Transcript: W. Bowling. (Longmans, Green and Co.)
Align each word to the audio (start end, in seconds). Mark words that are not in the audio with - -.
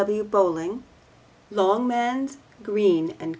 W. 0.01 0.23
Bowling. 0.23 0.81
(Longmans, 1.51 2.37
Green 2.63 3.11
and 3.19 3.19
Co.) 3.19 3.29